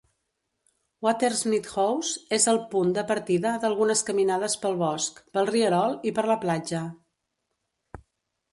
Watersmeet 1.07 1.67
House 1.73 2.15
és 2.37 2.47
el 2.53 2.57
punt 2.71 2.95
de 2.95 3.03
partida 3.13 3.53
d'algunes 3.65 4.03
caminades 4.09 4.57
pel 4.65 4.81
bosc, 4.81 5.23
pel 5.37 5.51
rierol 5.53 5.95
y 6.13 6.17
per 6.19 6.27
la 6.33 6.41
platja. 6.47 6.85